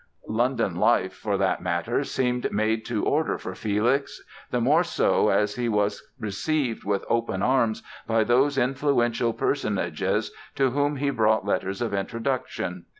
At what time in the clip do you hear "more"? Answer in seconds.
4.59-4.83